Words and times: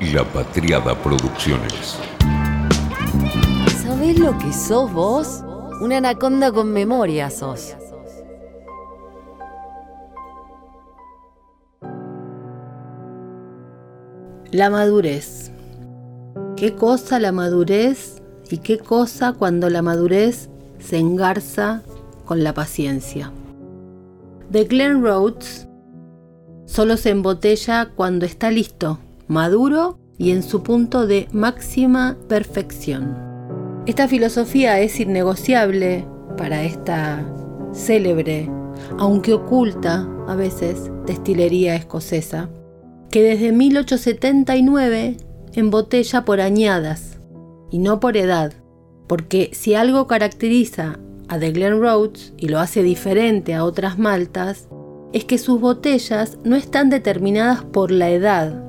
La 0.00 0.22
Patriada 0.22 0.94
Producciones. 1.02 1.98
¿Sabés 3.82 4.16
lo 4.16 4.38
que 4.38 4.52
sos 4.52 4.92
vos? 4.92 5.42
Una 5.80 5.96
anaconda 5.96 6.52
con 6.52 6.72
memoria 6.72 7.30
sos. 7.30 7.74
La 14.52 14.70
madurez. 14.70 15.50
¿Qué 16.54 16.76
cosa 16.76 17.18
la 17.18 17.32
madurez 17.32 18.22
y 18.50 18.58
qué 18.58 18.78
cosa 18.78 19.32
cuando 19.32 19.68
la 19.68 19.82
madurez 19.82 20.48
se 20.78 20.98
engarza 20.98 21.82
con 22.24 22.44
la 22.44 22.54
paciencia? 22.54 23.32
De 24.48 24.62
Glen 24.62 25.02
Rhodes 25.02 25.66
solo 26.66 26.96
se 26.96 27.10
embotella 27.10 27.90
cuando 27.96 28.26
está 28.26 28.52
listo, 28.52 29.00
maduro 29.28 29.98
y 30.18 30.32
en 30.32 30.42
su 30.42 30.62
punto 30.62 31.06
de 31.06 31.28
máxima 31.32 32.16
perfección. 32.28 33.16
Esta 33.86 34.08
filosofía 34.08 34.80
es 34.80 34.98
innegociable 35.00 36.06
para 36.36 36.64
esta 36.64 37.24
célebre, 37.72 38.50
aunque 38.98 39.34
oculta 39.34 40.08
a 40.26 40.34
veces, 40.34 40.90
destilería 41.06 41.74
escocesa, 41.74 42.50
que 43.10 43.22
desde 43.22 43.52
1879 43.52 45.16
embotella 45.54 46.24
por 46.24 46.40
añadas 46.40 47.18
y 47.70 47.78
no 47.78 48.00
por 48.00 48.16
edad, 48.16 48.52
porque 49.06 49.50
si 49.52 49.74
algo 49.74 50.06
caracteriza 50.06 50.98
a 51.28 51.38
The 51.38 51.52
Glen 51.52 51.80
Rhodes 51.80 52.32
y 52.36 52.48
lo 52.48 52.58
hace 52.58 52.82
diferente 52.82 53.54
a 53.54 53.64
otras 53.64 53.98
maltas, 53.98 54.68
es 55.12 55.24
que 55.24 55.38
sus 55.38 55.60
botellas 55.60 56.38
no 56.44 56.56
están 56.56 56.90
determinadas 56.90 57.64
por 57.64 57.90
la 57.90 58.10
edad, 58.10 58.67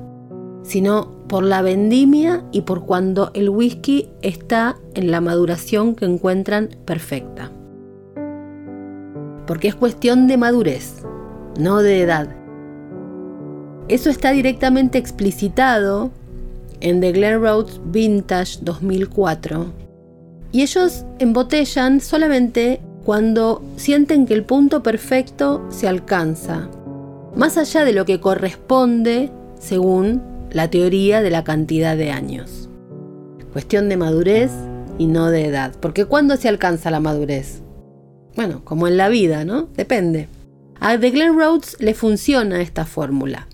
sino 0.62 1.10
por 1.28 1.44
la 1.44 1.62
vendimia 1.62 2.44
y 2.52 2.62
por 2.62 2.84
cuando 2.84 3.30
el 3.34 3.48
whisky 3.48 4.08
está 4.22 4.76
en 4.94 5.10
la 5.10 5.20
maduración 5.20 5.94
que 5.94 6.04
encuentran 6.04 6.70
perfecta. 6.84 7.50
Porque 9.46 9.68
es 9.68 9.74
cuestión 9.74 10.26
de 10.28 10.36
madurez, 10.36 11.02
no 11.58 11.78
de 11.82 12.02
edad. 12.02 12.28
Eso 13.88 14.10
está 14.10 14.32
directamente 14.32 14.98
explicitado 14.98 16.10
en 16.80 17.00
The 17.00 17.12
Glen 17.12 17.40
Rhodes 17.40 17.80
Vintage 17.86 18.58
2004. 18.62 19.66
Y 20.52 20.62
ellos 20.62 21.04
embotellan 21.18 22.00
solamente 22.00 22.80
cuando 23.04 23.62
sienten 23.76 24.26
que 24.26 24.34
el 24.34 24.44
punto 24.44 24.82
perfecto 24.82 25.64
se 25.70 25.88
alcanza, 25.88 26.68
más 27.34 27.56
allá 27.56 27.84
de 27.84 27.92
lo 27.92 28.04
que 28.04 28.20
corresponde 28.20 29.30
según 29.58 30.29
la 30.52 30.70
teoría 30.70 31.22
de 31.22 31.30
la 31.30 31.44
cantidad 31.44 31.96
de 31.96 32.10
años. 32.10 32.68
Cuestión 33.52 33.88
de 33.88 33.96
madurez 33.96 34.50
y 34.98 35.06
no 35.06 35.30
de 35.30 35.46
edad. 35.46 35.74
Porque 35.80 36.04
¿cuándo 36.04 36.36
se 36.36 36.48
alcanza 36.48 36.90
la 36.90 37.00
madurez? 37.00 37.62
Bueno, 38.36 38.64
como 38.64 38.86
en 38.86 38.96
la 38.96 39.08
vida, 39.08 39.44
¿no? 39.44 39.68
Depende. 39.76 40.28
A 40.78 40.98
The 40.98 41.10
Glen 41.10 41.36
Rhodes 41.36 41.76
le 41.80 41.94
funciona 41.94 42.60
esta 42.60 42.84
fórmula. 42.84 43.48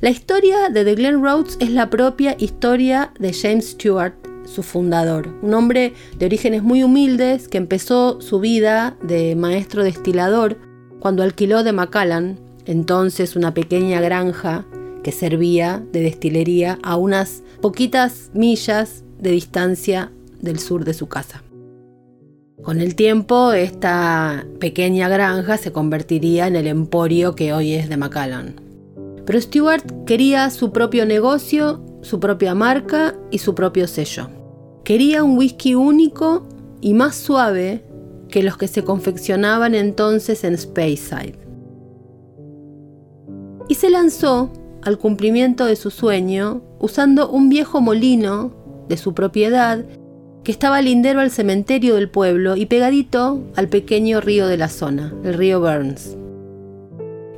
La 0.00 0.10
historia 0.10 0.68
de 0.70 0.84
The 0.84 0.94
Glen 0.96 1.22
Rhodes 1.22 1.56
es 1.60 1.70
la 1.70 1.88
propia 1.88 2.34
historia 2.38 3.12
de 3.18 3.32
James 3.32 3.70
Stewart, 3.70 4.14
su 4.44 4.62
fundador, 4.62 5.38
un 5.42 5.54
hombre 5.54 5.92
de 6.18 6.26
orígenes 6.26 6.62
muy 6.62 6.82
humildes 6.82 7.46
que 7.46 7.58
empezó 7.58 8.20
su 8.20 8.40
vida 8.40 8.96
de 9.02 9.36
maestro 9.36 9.84
destilador 9.84 10.58
cuando 10.98 11.22
alquiló 11.22 11.62
de 11.62 11.72
Macallan, 11.72 12.40
entonces 12.66 13.36
una 13.36 13.54
pequeña 13.54 14.00
granja 14.00 14.64
que 15.02 15.12
servía 15.12 15.82
de 15.92 16.02
destilería 16.02 16.78
a 16.82 16.96
unas 16.96 17.42
poquitas 17.60 18.30
millas 18.34 19.04
de 19.18 19.30
distancia 19.30 20.12
del 20.40 20.58
sur 20.58 20.84
de 20.84 20.94
su 20.94 21.08
casa. 21.08 21.42
Con 22.62 22.80
el 22.80 22.94
tiempo, 22.94 23.52
esta 23.52 24.46
pequeña 24.60 25.08
granja 25.08 25.56
se 25.56 25.72
convertiría 25.72 26.46
en 26.46 26.54
el 26.54 26.68
emporio 26.68 27.34
que 27.34 27.52
hoy 27.52 27.72
es 27.74 27.88
de 27.88 27.96
Macallan. 27.96 28.54
Pero 29.26 29.40
Stewart 29.40 30.04
quería 30.06 30.48
su 30.50 30.70
propio 30.72 31.04
negocio, 31.04 31.84
su 32.02 32.20
propia 32.20 32.54
marca 32.54 33.14
y 33.30 33.38
su 33.38 33.54
propio 33.54 33.88
sello. 33.88 34.28
Quería 34.84 35.24
un 35.24 35.36
whisky 35.36 35.74
único 35.74 36.46
y 36.80 36.94
más 36.94 37.16
suave 37.16 37.84
que 38.28 38.42
los 38.42 38.56
que 38.56 38.68
se 38.68 38.84
confeccionaban 38.84 39.74
entonces 39.74 40.44
en 40.44 40.56
Speyside. 40.56 41.38
Y 43.68 43.74
se 43.74 43.90
lanzó 43.90 44.52
al 44.82 44.98
cumplimiento 44.98 45.64
de 45.66 45.76
su 45.76 45.90
sueño 45.90 46.62
usando 46.78 47.30
un 47.30 47.48
viejo 47.48 47.80
molino 47.80 48.52
de 48.88 48.96
su 48.96 49.14
propiedad 49.14 49.84
que 50.44 50.52
estaba 50.52 50.82
lindero 50.82 51.20
al 51.20 51.30
cementerio 51.30 51.94
del 51.94 52.08
pueblo 52.08 52.56
y 52.56 52.66
pegadito 52.66 53.40
al 53.54 53.68
pequeño 53.68 54.20
río 54.20 54.48
de 54.48 54.56
la 54.56 54.68
zona, 54.68 55.14
el 55.24 55.34
río 55.34 55.60
Burns. 55.60 56.16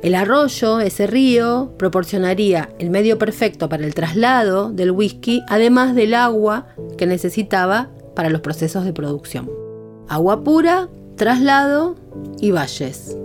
El 0.01 0.15
arroyo, 0.15 0.79
ese 0.79 1.07
río, 1.07 1.73
proporcionaría 1.77 2.69
el 2.77 2.89
medio 2.89 3.17
perfecto 3.17 3.69
para 3.69 3.85
el 3.85 3.95
traslado 3.95 4.71
del 4.71 4.91
whisky, 4.91 5.41
además 5.47 5.95
del 5.95 6.13
agua 6.13 6.67
que 6.97 7.07
necesitaba 7.07 7.89
para 8.15 8.29
los 8.29 8.41
procesos 8.41 8.85
de 8.85 8.93
producción. 8.93 9.49
Agua 10.07 10.43
pura, 10.43 10.89
traslado 11.15 11.95
y 12.39 12.51
valles. 12.51 13.17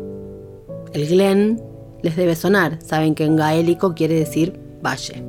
El 0.92 1.06
Glen 1.06 1.62
les 2.02 2.16
debe 2.16 2.34
sonar, 2.34 2.78
saben 2.82 3.14
que 3.14 3.24
en 3.24 3.36
gaélico 3.36 3.94
quiere 3.94 4.14
decir 4.14 4.58
valle. 4.84 5.24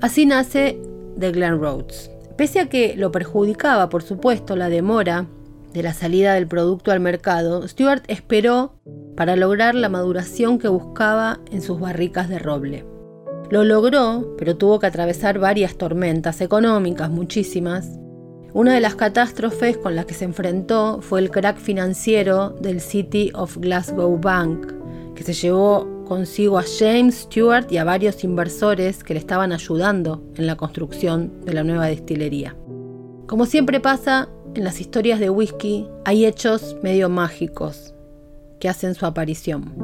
Así 0.00 0.26
nace 0.26 0.80
The 1.18 1.32
Glen 1.32 1.60
Roads. 1.60 2.10
Pese 2.36 2.60
a 2.60 2.68
que 2.68 2.94
lo 2.96 3.12
perjudicaba, 3.12 3.88
por 3.88 4.02
supuesto, 4.02 4.56
la 4.56 4.68
demora 4.68 5.26
de 5.72 5.82
la 5.82 5.92
salida 5.92 6.34
del 6.34 6.46
producto 6.46 6.90
al 6.90 7.00
mercado, 7.00 7.66
Stewart 7.68 8.02
esperó 8.08 8.74
para 9.16 9.36
lograr 9.36 9.74
la 9.74 9.88
maduración 9.88 10.58
que 10.58 10.68
buscaba 10.68 11.40
en 11.50 11.62
sus 11.62 11.78
barricas 11.78 12.28
de 12.28 12.38
roble. 12.38 12.84
Lo 13.50 13.64
logró, 13.64 14.36
pero 14.38 14.56
tuvo 14.56 14.78
que 14.78 14.86
atravesar 14.86 15.38
varias 15.38 15.76
tormentas 15.76 16.40
económicas, 16.40 17.10
muchísimas. 17.10 17.98
Una 18.52 18.74
de 18.74 18.80
las 18.80 18.94
catástrofes 18.94 19.76
con 19.76 19.94
las 19.94 20.06
que 20.06 20.14
se 20.14 20.24
enfrentó 20.24 21.00
fue 21.02 21.20
el 21.20 21.30
crack 21.30 21.58
financiero 21.58 22.50
del 22.50 22.80
City 22.80 23.30
of 23.34 23.58
Glasgow 23.58 24.18
Bank, 24.18 24.79
que 25.20 25.34
se 25.34 25.34
llevó 25.34 25.86
consigo 26.06 26.58
a 26.58 26.64
James 26.78 27.14
Stewart 27.14 27.70
y 27.70 27.76
a 27.76 27.84
varios 27.84 28.24
inversores 28.24 29.04
que 29.04 29.12
le 29.12 29.20
estaban 29.20 29.52
ayudando 29.52 30.24
en 30.36 30.46
la 30.46 30.56
construcción 30.56 31.44
de 31.44 31.52
la 31.52 31.62
nueva 31.62 31.88
destilería. 31.88 32.56
Como 33.26 33.44
siempre 33.44 33.80
pasa 33.80 34.30
en 34.54 34.64
las 34.64 34.80
historias 34.80 35.20
de 35.20 35.28
whisky, 35.28 35.86
hay 36.06 36.24
hechos 36.24 36.74
medio 36.82 37.10
mágicos, 37.10 37.92
que 38.60 38.70
hacen 38.70 38.94
su 38.94 39.04
aparición. 39.04 39.74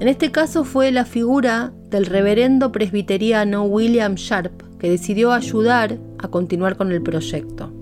En 0.00 0.08
este 0.08 0.32
caso 0.32 0.64
fue 0.64 0.90
la 0.90 1.04
figura 1.04 1.72
del 1.88 2.06
reverendo 2.06 2.72
presbiteriano 2.72 3.62
William 3.62 4.16
Sharp 4.16 4.60
que 4.80 4.90
decidió 4.90 5.32
ayudar 5.32 6.00
a 6.18 6.26
continuar 6.26 6.76
con 6.76 6.90
el 6.90 7.00
proyecto. 7.00 7.72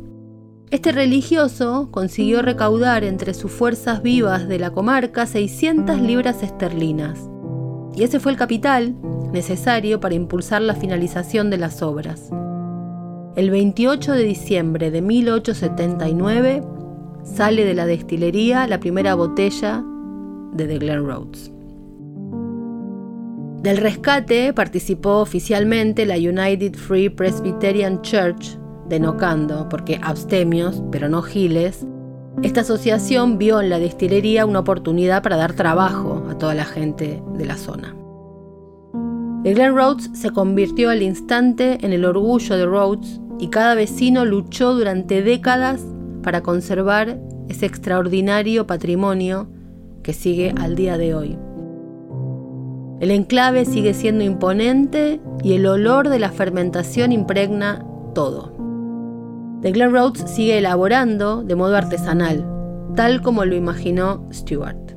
Este 0.71 0.93
religioso 0.93 1.89
consiguió 1.91 2.43
recaudar 2.43 3.03
entre 3.03 3.35
sus 3.35 3.51
fuerzas 3.51 4.05
vivas 4.05 4.47
de 4.47 4.61
la 4.61 4.71
comarca 4.71 5.27
600 5.27 6.01
libras 6.01 6.45
esterlinas, 6.45 7.29
y 7.97 8.05
ese 8.05 8.21
fue 8.21 8.31
el 8.31 8.39
capital 8.39 8.95
necesario 9.33 9.99
para 9.99 10.15
impulsar 10.15 10.63
la 10.63 10.77
finalización 10.77 11.51
de 11.51 11.57
las 11.57 11.83
obras. 11.83 12.31
El 13.35 13.51
28 13.51 14.13
de 14.13 14.23
diciembre 14.23 14.93
de 14.93 15.03
1879 15.03 16.63
sale 17.25 17.65
de 17.65 17.75
la 17.75 17.87
destilería 17.87 18.69
la 18.69 18.79
primera 18.79 19.17
botella 19.17 19.83
de 20.53 20.69
The 20.69 20.79
Glen 20.79 21.05
Roads. 21.05 21.51
Del 23.65 23.77
rescate 23.77 24.53
participó 24.53 25.17
oficialmente 25.17 26.07
la 26.07 26.15
United 26.15 26.77
Free 26.77 27.09
Presbyterian 27.09 28.03
Church 28.03 28.60
de 28.91 29.01
Nocando, 29.01 29.69
porque 29.71 29.99
abstemios, 30.03 30.83
pero 30.91 31.09
no 31.09 31.23
giles, 31.23 31.87
esta 32.43 32.63
asociación 32.63 33.39
vio 33.39 33.61
en 33.61 33.71
la 33.71 33.79
destilería 33.79 34.45
una 34.45 34.59
oportunidad 34.59 35.23
para 35.23 35.37
dar 35.37 35.55
trabajo 35.55 36.27
a 36.29 36.37
toda 36.37 36.55
la 36.55 36.65
gente 36.65 37.23
de 37.35 37.47
la 37.47 37.57
zona. 37.57 37.95
The 39.45 39.55
Glen 39.55 39.75
Roads 39.75 40.11
se 40.13 40.31
convirtió 40.31 40.91
al 40.91 41.03
instante 41.03 41.79
en 41.81 41.93
el 41.93 42.05
orgullo 42.05 42.57
de 42.57 42.67
Rhodes 42.67 43.21
y 43.39 43.49
cada 43.49 43.75
vecino 43.75 44.25
luchó 44.25 44.75
durante 44.75 45.23
décadas 45.23 45.83
para 46.23 46.43
conservar 46.43 47.19
ese 47.49 47.67
extraordinario 47.67 48.67
patrimonio 48.67 49.49
que 50.03 50.13
sigue 50.13 50.53
al 50.59 50.75
día 50.75 50.99
de 50.99 51.15
hoy. 51.15 51.39
El 53.01 53.11
enclave 53.11 53.65
sigue 53.65 53.95
siendo 53.95 54.25
imponente 54.25 55.21
y 55.43 55.55
el 55.55 55.67
olor 55.67 56.09
de 56.11 56.19
la 56.19 56.31
fermentación 56.31 57.13
impregna 57.13 57.87
todo. 58.15 58.60
The 59.63 59.73
Glen 59.73 59.93
Rhodes 59.93 60.25
sigue 60.31 60.57
elaborando 60.57 61.43
de 61.43 61.55
modo 61.55 61.77
artesanal, 61.77 62.47
tal 62.97 63.21
como 63.21 63.45
lo 63.45 63.55
imaginó 63.55 64.27
Stewart. 64.33 64.97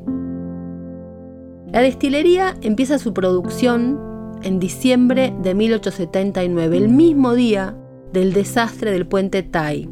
La 1.73 1.81
destilería 1.81 2.55
empieza 2.61 2.97
su 2.97 3.13
producción 3.13 3.99
en 4.41 4.59
diciembre 4.59 5.33
de 5.41 5.53
1879, 5.53 6.77
el 6.77 6.87
mismo 6.87 7.33
día 7.33 7.75
del 8.13 8.31
desastre 8.31 8.91
del 8.91 9.05
puente 9.05 9.43
Tai. 9.43 9.89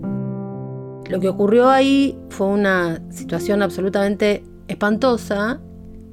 Lo 1.09 1.19
que 1.19 1.27
ocurrió 1.27 1.69
ahí 1.69 2.18
fue 2.29 2.47
una 2.47 3.01
situación 3.09 3.62
absolutamente 3.62 4.44
espantosa 4.69 5.59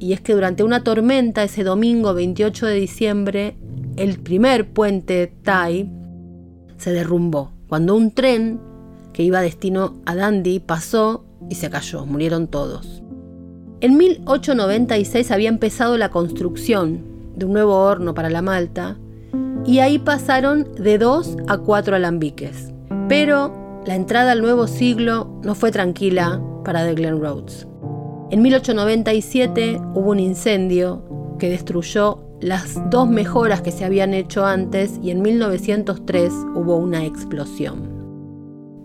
y 0.01 0.15
es 0.15 0.21
que 0.21 0.35
durante 0.35 0.65
una 0.65 0.83
tormenta 0.83 1.45
ese 1.45 1.63
domingo 1.63 2.13
28 2.13 2.67
de 2.67 2.75
diciembre, 2.75 3.57
el 3.97 4.19
primer 4.19 4.73
puente 4.73 5.33
Tai 5.43 5.93
se 6.77 6.93
derrumbó 6.93 7.58
cuando 7.69 7.95
un 7.95 8.11
tren 8.11 8.61
que 9.13 9.23
iba 9.23 9.41
destino 9.41 9.95
a 10.07 10.15
Dundee 10.15 10.61
pasó 10.61 11.25
y 11.49 11.55
se 11.55 11.71
cayó, 11.71 12.07
murieron 12.07 12.49
todos. 12.49 13.03
En 13.81 13.97
1896 13.97 15.31
había 15.31 15.49
empezado 15.49 15.97
la 15.99 16.11
construcción 16.11 17.05
de 17.37 17.47
un 17.47 17.53
nuevo 17.53 17.77
horno 17.77 18.15
para 18.15 18.31
la 18.31 18.43
malta 18.43 18.97
y 19.65 19.79
ahí 19.81 19.99
pasaron 19.99 20.69
de 20.75 20.99
dos 20.99 21.37
a 21.47 21.59
cuatro 21.59 21.95
alambiques. 21.95 22.73
Pero 23.09 23.83
la 23.87 23.95
entrada 23.95 24.33
al 24.33 24.41
nuevo 24.41 24.67
siglo 24.67 25.31
no 25.43 25.55
fue 25.55 25.71
tranquila 25.71 26.43
para 26.65 26.85
The 26.85 26.95
Glen 26.95 27.21
Roads. 27.21 27.67
En 28.31 28.43
1897 28.43 29.81
hubo 29.95 30.11
un 30.11 30.21
incendio 30.21 31.37
que 31.39 31.49
destruyó 31.49 32.21
las 32.41 32.79
dos 32.91 33.09
mejoras 33.09 33.63
que 33.63 33.73
se 33.73 33.85
habían 33.85 34.15
hecho 34.15 34.45
antes 34.45 34.99
y 35.03 35.11
en 35.11 35.23
1903 35.23 36.33
hubo 36.55 36.77
una 36.77 37.05
explosión. 37.05 37.99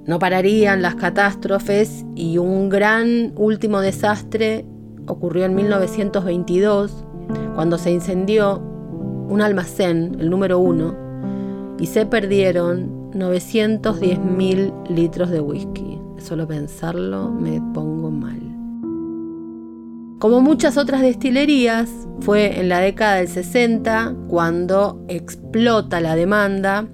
No 0.05 0.19
pararían 0.19 0.81
las 0.81 0.95
catástrofes 0.95 2.03
y 2.15 2.37
un 2.37 2.69
gran 2.69 3.31
último 3.37 3.79
desastre 3.79 4.65
ocurrió 5.07 5.45
en 5.45 5.55
1922 5.55 7.05
cuando 7.55 7.77
se 7.77 7.91
incendió 7.91 8.61
un 9.29 9.41
almacén, 9.41 10.17
el 10.19 10.29
número 10.29 10.59
uno, 10.59 10.95
y 11.79 11.85
se 11.87 12.05
perdieron 12.05 13.11
910.000 13.11 14.89
litros 14.89 15.29
de 15.29 15.39
whisky. 15.39 15.99
Solo 16.17 16.47
pensarlo 16.47 17.29
me 17.29 17.61
pongo 17.73 18.11
mal. 18.11 18.42
Como 20.23 20.39
muchas 20.39 20.77
otras 20.77 21.01
destilerías, 21.01 21.89
fue 22.21 22.61
en 22.61 22.69
la 22.69 22.79
década 22.79 23.15
del 23.15 23.27
60 23.27 24.15
cuando 24.29 25.03
explota 25.09 25.99
la 25.99 26.15
demanda 26.15 26.87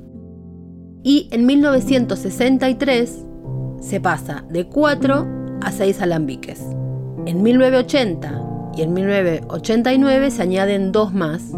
y 1.04 1.30
en 1.30 1.46
1963 1.46 3.26
se 3.82 4.02
pasa 4.02 4.46
de 4.50 4.66
4 4.68 5.28
a 5.62 5.72
6 5.72 6.02
alambiques. 6.02 6.60
En 7.28 7.44
1980 7.44 8.42
y 8.76 8.82
en 8.82 8.94
1989 8.94 10.32
se 10.32 10.42
añaden 10.42 10.92
dos 10.92 11.14
más 11.14 11.52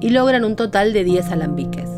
y 0.00 0.10
logran 0.10 0.44
un 0.44 0.54
total 0.54 0.92
de 0.92 1.02
10 1.02 1.32
alambiques. 1.32 1.90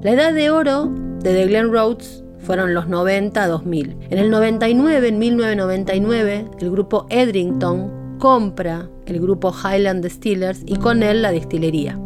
La 0.00 0.12
edad 0.12 0.32
de 0.32 0.50
oro 0.50 0.94
de 1.24 1.34
The 1.34 1.46
Glen 1.48 1.72
Roads 1.72 2.23
fueron 2.44 2.74
los 2.74 2.86
90-2000. 2.86 3.96
En 4.10 4.18
el 4.18 4.30
99, 4.30 5.08
en 5.08 5.18
1999, 5.18 6.44
el 6.60 6.70
grupo 6.70 7.06
Edrington 7.10 8.18
compra 8.18 8.88
el 9.06 9.20
grupo 9.20 9.52
Highland 9.52 10.02
Distillers 10.02 10.62
y 10.66 10.76
con 10.76 11.02
él 11.02 11.22
la 11.22 11.32
destilería. 11.32 11.98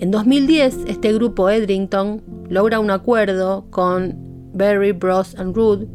En 0.00 0.10
2010, 0.10 0.78
este 0.88 1.12
grupo 1.12 1.48
Edrington 1.48 2.22
logra 2.48 2.80
un 2.80 2.90
acuerdo 2.90 3.66
con 3.70 4.16
Berry, 4.52 4.92
Bros 4.92 5.34
and 5.36 5.54
Root 5.54 5.88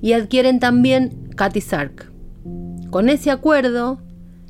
y 0.00 0.14
adquieren 0.14 0.58
también 0.58 1.30
Cathy 1.36 1.60
Sark. 1.60 2.10
Con 2.90 3.08
ese 3.08 3.30
acuerdo, 3.30 4.00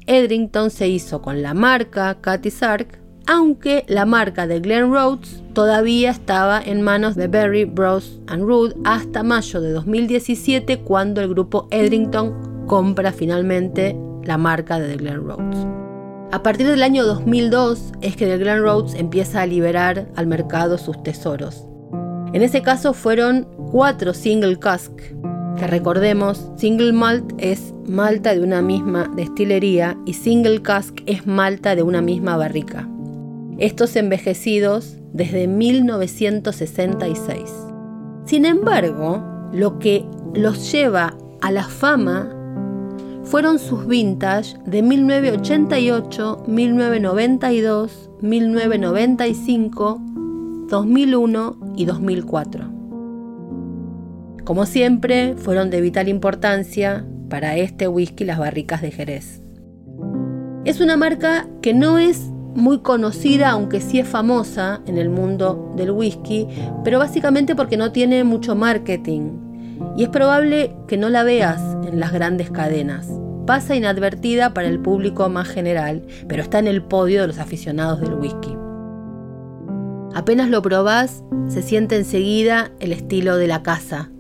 Edrington 0.07 0.71
se 0.71 0.89
hizo 0.89 1.21
con 1.23 1.43
la 1.43 1.55
marca 1.55 2.19
Cathy 2.21 2.51
Sark 2.51 3.02
aunque 3.27 3.85
la 3.89 4.07
marca 4.07 4.47
de 4.47 4.61
Glen 4.61 4.93
Rhodes 4.93 5.43
todavía 5.53 6.11
estaba 6.11 6.61
en 6.63 6.83
manos 6.83 7.15
de 7.15 7.29
Berry, 7.29 7.65
Bros 7.65 8.21
and 8.27 8.45
Root 8.45 8.75
hasta 8.85 9.23
mayo 9.23 9.61
de 9.61 9.73
2017 9.73 10.81
cuando 10.81 11.21
el 11.21 11.29
grupo 11.29 11.69
Edrington 11.71 12.67
compra 12.67 13.13
finalmente 13.13 13.97
la 14.25 14.39
marca 14.39 14.79
de 14.79 14.89
The 14.89 14.97
Glen 14.97 15.25
Rhodes. 15.25 15.67
A 16.33 16.43
partir 16.43 16.67
del 16.67 16.83
año 16.83 17.05
2002 17.05 17.93
es 18.01 18.17
que 18.17 18.27
The 18.27 18.39
Glen 18.39 18.63
Rhodes 18.63 18.95
empieza 18.95 19.43
a 19.43 19.47
liberar 19.47 20.09
al 20.17 20.27
mercado 20.27 20.79
sus 20.79 21.03
tesoros. 21.03 21.67
En 22.33 22.41
ese 22.43 22.63
caso 22.63 22.95
fueron 22.95 23.47
cuatro 23.71 24.15
single 24.15 24.59
cask, 24.59 24.93
que 25.59 25.67
recordemos, 25.67 26.51
single 26.57 26.95
malt 26.95 27.31
es 27.37 27.75
malta 27.87 28.35
de 28.35 28.41
una 28.41 28.63
misma 28.63 29.13
destilería 29.15 29.99
y 30.07 30.15
single 30.15 30.63
cask 30.63 31.01
es 31.05 31.27
malta 31.27 31.77
de 31.77 31.83
una 31.83 32.01
misma 32.01 32.39
barrica 32.39 32.89
estos 33.63 33.95
envejecidos 33.95 34.99
desde 35.13 35.47
1966. 35.47 37.49
Sin 38.25 38.45
embargo, 38.45 39.25
lo 39.53 39.79
que 39.79 40.05
los 40.35 40.73
lleva 40.73 41.17
a 41.41 41.53
la 41.53 41.63
fama 41.63 42.37
fueron 43.23 43.61
sus 43.61 43.87
vintage 43.87 44.57
de 44.67 44.83
1988, 44.83 46.43
1992, 46.49 48.11
1995, 48.21 50.01
2001 50.69 51.75
y 51.77 51.85
2004. 51.85 52.65
Como 54.43 54.67
siempre, 54.67 55.37
fueron 55.37 55.71
de 55.71 55.81
vital 55.81 56.09
importancia 56.09 57.07
para 57.29 57.57
este 57.57 57.87
whisky 57.87 58.25
las 58.25 58.41
barricas 58.41 58.83
de 58.83 58.91
Jerez. 58.91 59.41
Es 60.65 60.81
una 60.81 60.97
marca 60.97 61.49
que 61.61 61.75
no 61.75 61.99
es 61.99 62.32
muy 62.55 62.81
conocida, 62.81 63.51
aunque 63.51 63.81
sí 63.81 63.99
es 63.99 64.09
famosa 64.09 64.81
en 64.87 64.99
el 64.99 65.09
mundo 65.09 65.73
del 65.77 65.91
whisky, 65.91 66.47
pero 66.85 66.99
básicamente 66.99 67.55
porque 67.55 67.77
no 67.77 67.93
tiene 67.93 68.25
mucho 68.25 68.55
marketing. 68.55 69.39
Y 69.97 70.05
es 70.05 70.09
probable 70.09 70.75
que 70.87 70.97
no 70.97 71.09
la 71.09 71.23
veas 71.23 71.61
en 71.87 72.01
las 72.01 72.13
grandes 72.13 72.51
cadenas. 72.51 73.09
Pasa 73.47 73.75
inadvertida 73.75 74.55
para 74.55 74.69
el 74.69 74.79
público 74.79 75.29
más 75.29 75.49
general, 75.49 76.07
pero 76.29 76.43
está 76.43 76.59
en 76.59 76.69
el 76.69 76.83
podio 76.83 77.23
de 77.23 77.27
los 77.27 77.39
aficionados 77.39 78.01
del 78.01 78.15
whisky. 78.15 78.57
Apenas 80.15 80.51
lo 80.51 80.63
probás, 80.63 81.25
se 81.49 81.63
siente 81.63 81.97
enseguida 81.97 82.71
el 82.81 82.93
estilo 82.93 83.37
de 83.37 83.47
la 83.47 83.63
casa 83.63 84.11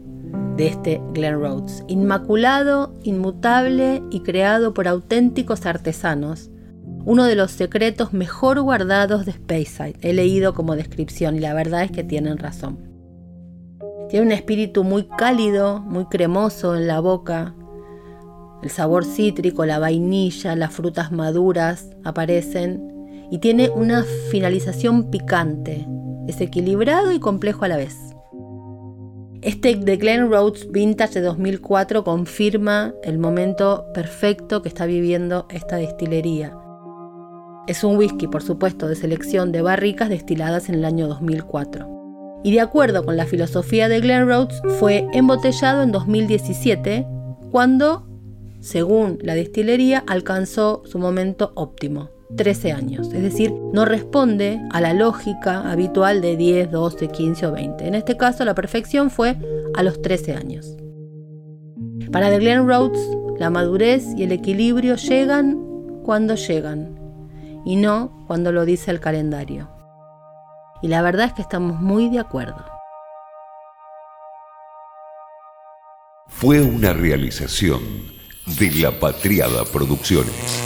de 0.56 0.66
este 0.66 1.00
Glen 1.12 1.40
Rhodes, 1.40 1.84
inmaculado, 1.88 2.94
inmutable 3.04 4.02
y 4.10 4.20
creado 4.20 4.74
por 4.74 4.88
auténticos 4.88 5.64
artesanos 5.66 6.51
uno 7.04 7.24
de 7.24 7.34
los 7.34 7.50
secretos 7.50 8.12
mejor 8.12 8.60
guardados 8.60 9.26
de 9.26 9.32
Speyside. 9.32 9.96
He 10.02 10.12
leído 10.12 10.54
como 10.54 10.76
descripción 10.76 11.36
y 11.36 11.40
la 11.40 11.54
verdad 11.54 11.82
es 11.82 11.90
que 11.90 12.04
tienen 12.04 12.38
razón. 12.38 12.78
Tiene 14.08 14.26
un 14.26 14.32
espíritu 14.32 14.84
muy 14.84 15.04
cálido, 15.04 15.80
muy 15.80 16.04
cremoso 16.06 16.76
en 16.76 16.86
la 16.86 17.00
boca. 17.00 17.54
El 18.62 18.70
sabor 18.70 19.04
cítrico, 19.04 19.66
la 19.66 19.78
vainilla, 19.78 20.54
las 20.54 20.72
frutas 20.72 21.10
maduras 21.10 21.90
aparecen 22.04 23.26
y 23.30 23.38
tiene 23.38 23.70
una 23.70 24.04
finalización 24.30 25.10
picante. 25.10 25.88
Es 26.28 26.40
equilibrado 26.40 27.10
y 27.10 27.18
complejo 27.18 27.64
a 27.64 27.68
la 27.68 27.78
vez. 27.78 27.96
Este 29.40 29.74
The 29.74 29.96
Glen 29.96 30.30
Rhodes 30.30 30.70
Vintage 30.70 31.14
de 31.14 31.22
2004 31.22 32.04
confirma 32.04 32.94
el 33.02 33.18
momento 33.18 33.86
perfecto 33.92 34.62
que 34.62 34.68
está 34.68 34.86
viviendo 34.86 35.46
esta 35.50 35.76
destilería 35.76 36.61
es 37.66 37.84
un 37.84 37.96
whisky, 37.96 38.26
por 38.26 38.42
supuesto, 38.42 38.88
de 38.88 38.96
selección 38.96 39.52
de 39.52 39.62
barricas 39.62 40.08
destiladas 40.08 40.68
en 40.68 40.76
el 40.76 40.84
año 40.84 41.08
2004. 41.08 42.40
Y 42.44 42.52
de 42.52 42.60
acuerdo 42.60 43.04
con 43.04 43.16
la 43.16 43.26
filosofía 43.26 43.88
de 43.88 44.00
Glen 44.00 44.26
Rhodes, 44.26 44.60
fue 44.80 45.06
embotellado 45.12 45.82
en 45.82 45.92
2017, 45.92 47.06
cuando, 47.52 48.08
según 48.60 49.18
la 49.22 49.34
destilería, 49.34 50.02
alcanzó 50.08 50.82
su 50.84 50.98
momento 50.98 51.52
óptimo, 51.54 52.10
13 52.36 52.72
años. 52.72 53.12
Es 53.12 53.22
decir, 53.22 53.52
no 53.72 53.84
responde 53.84 54.60
a 54.72 54.80
la 54.80 54.92
lógica 54.92 55.70
habitual 55.70 56.20
de 56.20 56.36
10, 56.36 56.70
12, 56.72 57.08
15 57.08 57.46
o 57.46 57.52
20. 57.52 57.86
En 57.86 57.94
este 57.94 58.16
caso, 58.16 58.44
la 58.44 58.54
perfección 58.54 59.10
fue 59.10 59.36
a 59.74 59.82
los 59.84 60.02
13 60.02 60.34
años. 60.34 60.76
Para 62.10 62.28
The 62.28 62.38
Glen 62.38 62.66
Rhodes, 62.66 63.00
la 63.38 63.50
madurez 63.50 64.04
y 64.16 64.24
el 64.24 64.32
equilibrio 64.32 64.96
llegan 64.96 65.58
cuando 66.02 66.34
llegan, 66.34 67.01
y 67.64 67.76
no 67.76 68.24
cuando 68.26 68.52
lo 68.52 68.64
dice 68.64 68.90
el 68.90 69.00
calendario. 69.00 69.68
Y 70.82 70.88
la 70.88 71.02
verdad 71.02 71.26
es 71.26 71.32
que 71.32 71.42
estamos 71.42 71.80
muy 71.80 72.08
de 72.08 72.18
acuerdo. 72.18 72.64
Fue 76.26 76.60
una 76.60 76.92
realización 76.92 77.82
de 78.58 78.70
La 78.72 78.90
Patriada 78.98 79.64
Producciones. 79.64 80.62